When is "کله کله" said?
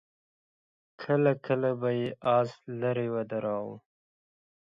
1.01-1.69